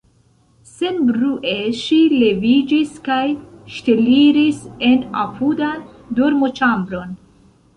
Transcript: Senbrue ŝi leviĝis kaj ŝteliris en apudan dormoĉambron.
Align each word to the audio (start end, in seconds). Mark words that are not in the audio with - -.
Senbrue 0.69 1.51
ŝi 1.81 1.97
leviĝis 2.13 2.95
kaj 3.09 3.19
ŝteliris 3.75 4.65
en 4.89 5.07
apudan 5.27 5.85
dormoĉambron. 6.23 7.15